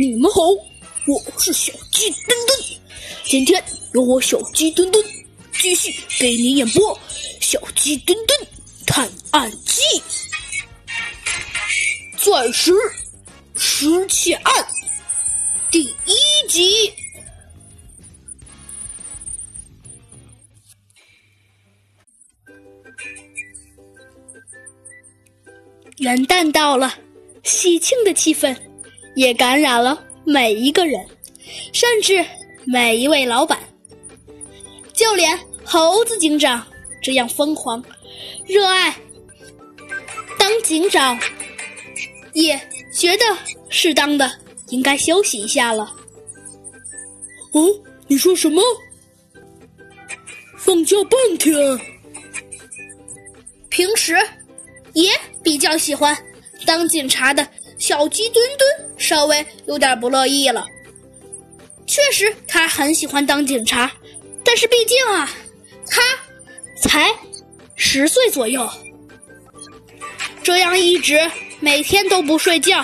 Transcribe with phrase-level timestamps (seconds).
[0.00, 0.40] 你们好，
[1.06, 2.58] 我是小鸡墩墩。
[3.22, 5.04] 今天由我小鸡墩墩
[5.52, 6.96] 继续给你演播
[7.38, 8.48] 《小鸡墩墩
[8.86, 9.82] 探案记》
[12.16, 12.72] 钻石
[13.56, 14.66] 失窃案
[15.70, 16.90] 第一集。
[25.98, 26.98] 元旦到了，
[27.44, 28.56] 喜庆的气氛
[29.14, 31.04] 也感染了每一个人，
[31.72, 32.24] 甚至
[32.64, 33.58] 每一位老板，
[34.92, 36.66] 就连猴子警长
[37.02, 37.82] 这样疯狂、
[38.46, 38.94] 热爱
[40.38, 41.18] 当警长，
[42.32, 42.60] 也
[42.92, 43.24] 觉得
[43.68, 44.30] 适当的
[44.68, 45.92] 应该休息一下了。
[47.52, 47.68] 哦，
[48.06, 48.62] 你说什么？
[50.56, 51.54] 放假半天？
[53.68, 54.16] 平时。
[54.94, 55.08] 也
[55.40, 56.18] 比较喜欢
[56.66, 57.46] 当警察的
[57.90, 60.64] 小鸡墩墩稍微有点不乐意了。
[61.88, 63.90] 确实，他很喜欢当警察，
[64.44, 65.28] 但是毕竟啊，
[65.88, 66.00] 他
[66.80, 67.12] 才
[67.74, 68.70] 十岁左右，
[70.40, 71.18] 这样一直
[71.58, 72.80] 每天都不睡觉，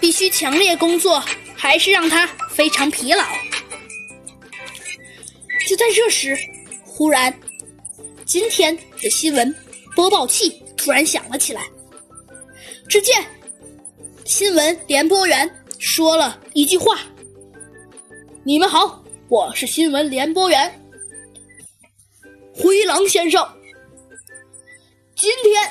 [0.00, 1.22] 必须强烈工作，
[1.54, 3.22] 还是让他非常疲劳。
[5.68, 6.34] 就在这时，
[6.86, 7.38] 忽然，
[8.24, 9.54] 今天的新闻
[9.94, 10.62] 播报器。
[10.74, 11.60] 突然响了起来。
[12.88, 13.22] 只见
[14.28, 16.98] 新闻联播员说了一句话
[18.44, 20.84] ：“你们好，我是新闻联播员
[22.54, 23.42] 灰狼先生。
[25.16, 25.62] 今天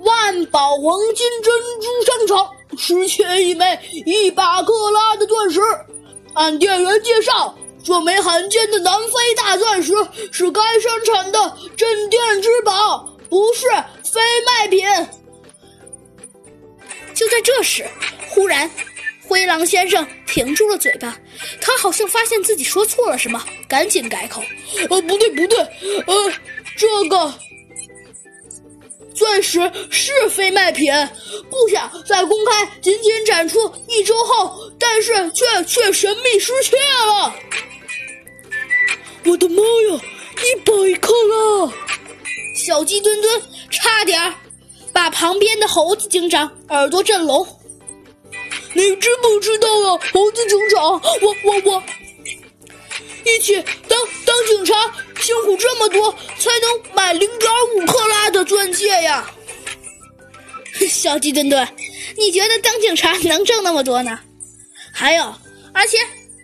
[0.00, 5.62] 万宝黄金珍珠商场失窃一枚一百克拉的钻石，
[6.34, 9.92] 按店员介绍。”这枚罕见的南非大钻石
[10.30, 13.66] 是该商场的镇店之宝，不是
[14.04, 14.86] 非卖品。
[17.14, 17.84] 就在这时，
[18.28, 18.70] 忽然，
[19.26, 21.16] 灰狼先生停住了嘴巴，
[21.60, 24.42] 他好像发现自己说错了什么，赶紧改口
[24.90, 25.58] ：“呃，不对，不对，
[26.06, 26.32] 呃，
[26.76, 27.34] 这个
[29.14, 29.60] 钻石
[29.90, 30.92] 是非卖品，
[31.50, 33.58] 不想在公开仅仅展出
[33.88, 36.76] 一周后，但是却却神秘失窃
[37.06, 37.34] 了。”
[39.24, 40.00] 我的妈呀，
[40.42, 41.72] 一百克了！
[42.56, 44.20] 小鸡墩墩差点
[44.92, 47.46] 把旁边的猴子警长耳朵震聋。
[48.74, 50.82] 你知不知道呀，猴子警长？
[50.82, 51.82] 我我我，
[53.24, 53.54] 一起
[53.86, 54.74] 当当警察
[55.20, 59.30] 辛苦这么多，才能买零点五克拉的钻戒呀！
[60.88, 61.68] 小鸡墩墩，
[62.16, 64.18] 你觉得当警察能挣那么多呢？
[64.92, 65.34] 还有，
[65.72, 65.98] 而且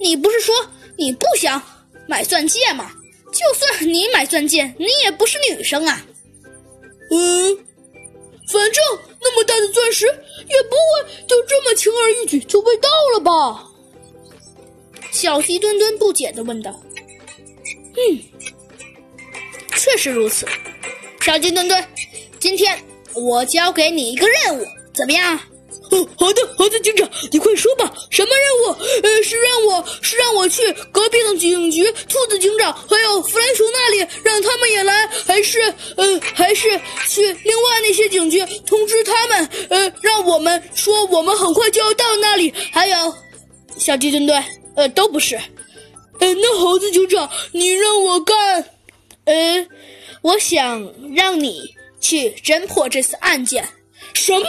[0.00, 0.54] 你不是说
[0.96, 1.60] 你不想？
[2.08, 2.90] 买钻戒吗，
[3.32, 6.04] 就算你买钻戒，你也不是女生啊。
[7.10, 7.58] 嗯，
[8.52, 8.84] 反正
[9.18, 13.68] 那么大的钻石也不会就这么轻而易举就被盗了吧？
[15.10, 16.78] 小鸡墩墩不解的问道。
[17.94, 18.18] 嗯，
[19.74, 20.46] 确实如此。
[21.20, 21.82] 小鸡墩墩，
[22.38, 22.78] 今天
[23.14, 25.38] 我交给你一个任务，怎么样？
[25.92, 28.76] 哦，好的，好的，警长，你快说吧，什么任务？
[29.02, 35.60] 呃，是让我是让我去隔壁的警局，兔子警长还有弗兰熊那里，让他们也来，还是
[35.96, 42.52] 呃，还是去另外那些警局通知他们，呃，让我们说我们很快就要到那里。
[42.72, 43.14] 还有，
[43.76, 44.42] 小鸡墩墩，
[44.76, 45.36] 呃，都不是。
[46.20, 48.64] 呃，那猴子警长，你让我干？
[49.26, 49.66] 呃，
[50.22, 51.62] 我想让你
[52.00, 53.68] 去侦破这次案件。
[54.14, 54.48] 什么？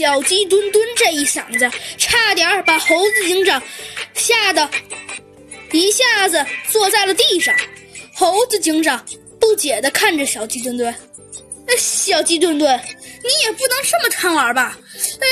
[0.00, 3.62] 小鸡墩墩这一嗓子，差点把猴子警长
[4.14, 4.66] 吓得
[5.72, 7.54] 一下子坐在了地上。
[8.14, 9.04] 猴子警长
[9.38, 10.94] 不解地看着小鸡墩墩
[11.76, 14.78] ：“小鸡墩墩，你也不能这么贪玩吧
[15.20, 15.26] ？”“嗯，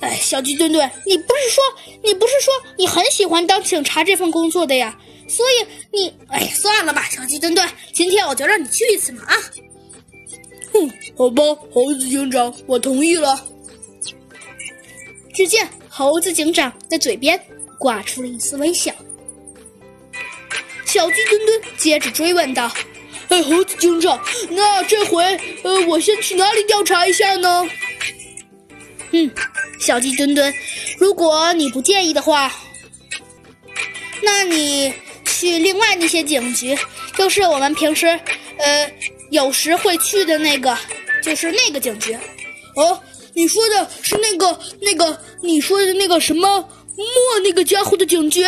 [0.00, 1.62] 哎，小鸡墩墩，你不是说
[2.02, 4.98] 你不是说你很喜欢当警察这份工作的呀？
[5.28, 6.12] 所以你……
[6.30, 9.36] 哎，算了吧，小鸡墩墩，今天我就让你去一次嘛啊
[10.74, 13.40] ！”“哼，好吧，猴子警长，我同意了。”
[15.34, 17.38] 只见猴子警长的嘴边
[17.78, 18.92] 挂出了一丝微笑。
[20.84, 22.70] 小鸡墩墩接着追问道
[23.28, 25.24] ：“哎，猴子警长，那这回
[25.64, 27.66] 呃，我先去哪里调查一下呢？”
[29.10, 29.30] 嗯，
[29.80, 30.54] 小鸡墩墩，
[30.98, 32.52] 如果你不介意的话，
[34.22, 34.94] 那你
[35.24, 36.76] 去另外那些警局，
[37.16, 38.06] 就是我们平时
[38.58, 38.92] 呃
[39.30, 40.76] 有时会去的那个，
[41.22, 42.16] 就是那个警局，
[42.76, 43.00] 哦。
[43.36, 46.60] 你说的是那个、那个，你说的那个什么
[46.96, 48.44] 莫那个家伙的警局？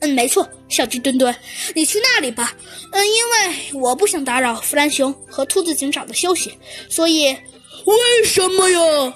[0.00, 1.34] 嗯，没错，小鸡墩墩，
[1.74, 2.54] 你去那里吧。
[2.92, 6.52] 嗯，因为我不想打扰弗兰熊和兔子警长的休息，
[6.88, 7.26] 所以
[7.84, 9.14] 为什么呀？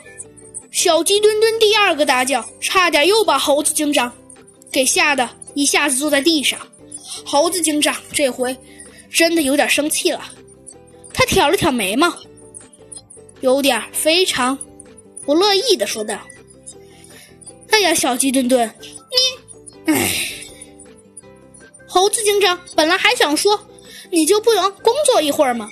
[0.71, 4.13] 小鸡墩墩第二个大叫，差点又把猴子警长
[4.71, 6.61] 给吓得一下子坐在地上。
[7.25, 8.57] 猴子警长这回
[9.11, 10.23] 真的有点生气了，
[11.13, 12.15] 他挑了挑眉毛，
[13.41, 14.59] 有点非常
[15.25, 16.21] 不乐意的说道
[17.71, 18.73] ：“哎呀，小鸡墩墩，
[19.87, 20.11] 你，哎。”
[21.87, 23.69] 猴子警长本来还想说
[24.11, 25.69] ：“你就不能工作一会儿吗？”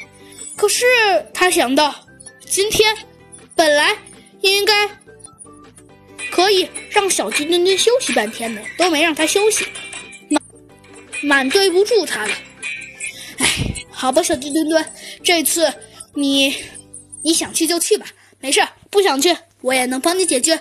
[0.56, 0.85] 可是
[1.32, 1.94] 他想到，
[2.44, 2.93] 今天
[3.55, 3.97] 本来
[4.41, 4.88] 应该
[6.32, 9.64] 可以让小鸡墩墩休息半天的，都没让他休息，
[10.29, 10.43] 蛮
[11.23, 12.32] 蛮对不住他的。
[13.38, 13.47] 哎，
[13.88, 14.85] 好吧，小鸡墩墩，
[15.23, 15.73] 这次
[16.14, 16.53] 你
[17.23, 18.06] 你想去就去吧，
[18.41, 18.61] 没事，
[18.91, 20.56] 不想去我也能帮你解决。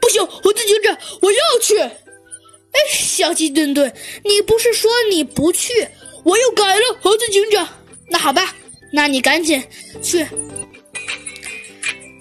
[0.00, 1.78] 不行，猴子警长，我要去。
[1.78, 3.92] 哎，小鸡墩墩，
[4.24, 5.88] 你不是说你不去？
[6.24, 7.66] 我又改了，猴子警长。
[8.08, 8.54] 那好吧。
[8.92, 9.62] 那你赶紧
[10.02, 10.26] 去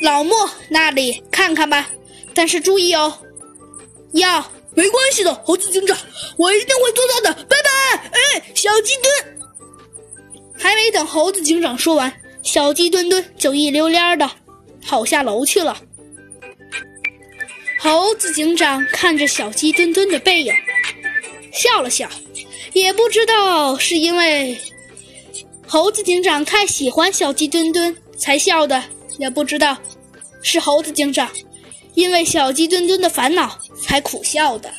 [0.02, 1.90] 老莫那里看看吧，
[2.34, 3.18] 但是注意哦，
[4.14, 5.98] 要没关系的，猴子警长，
[6.38, 7.34] 我一定会做到的。
[7.46, 9.38] 拜拜，哎，小鸡墩。
[10.60, 12.12] 还没等猴子警长说完，
[12.44, 14.30] 小鸡墩墩就一溜烟的
[14.82, 15.78] 跑下楼去了。
[17.80, 20.54] 猴子警长看着小鸡墩墩的背影，
[21.54, 22.10] 笑了笑，
[22.74, 24.58] 也不知道是因为。
[25.68, 28.82] 猴子警长太喜欢小鸡墩墩，才笑的，
[29.18, 29.78] 也不知道
[30.42, 31.30] 是猴子警长
[31.94, 34.74] 因为小鸡墩墩的烦恼才苦笑的。